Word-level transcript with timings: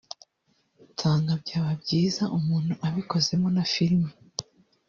nsanga 0.91 1.31
byaba 1.41 1.71
byiza 1.81 2.23
umuntu 2.37 2.73
abikozemo 2.87 3.47
na 3.55 3.63
filimi 3.73 4.11